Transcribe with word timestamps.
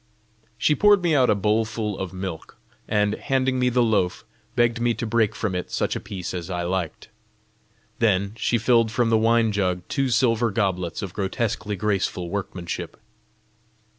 She 0.57 0.73
poured 0.73 1.03
me 1.03 1.13
out 1.13 1.29
a 1.29 1.35
bowlful 1.35 1.99
of 1.99 2.11
milk, 2.11 2.57
and, 2.87 3.13
handing 3.13 3.59
me 3.59 3.69
the 3.69 3.83
loaf, 3.83 4.25
begged 4.55 4.81
me 4.81 4.95
to 4.95 5.05
break 5.05 5.35
from 5.35 5.53
it 5.53 5.69
such 5.69 5.95
a 5.95 5.99
piece 5.99 6.33
as 6.33 6.49
I 6.49 6.63
liked. 6.63 7.09
Then 7.99 8.33
she 8.35 8.57
filled 8.57 8.91
from 8.91 9.11
the 9.11 9.15
wine 9.19 9.51
jug 9.51 9.83
two 9.89 10.09
silver 10.09 10.49
goblets 10.49 11.03
of 11.03 11.13
grotesquely 11.13 11.75
graceful 11.75 12.31
workmanship. 12.31 12.97